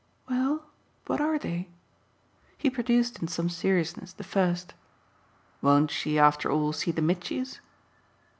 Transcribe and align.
"Well, 0.27 0.65
what 1.05 1.21
are 1.21 1.37
they?" 1.37 1.69
He 2.57 2.71
produced 2.71 3.21
in 3.21 3.27
some 3.27 3.49
seriousness 3.49 4.13
the 4.13 4.23
first. 4.23 4.73
"Won't 5.61 5.91
she 5.91 6.17
after 6.17 6.49
all 6.49 6.73
see 6.73 6.89
the 6.89 7.03
Mitchys?" 7.03 7.59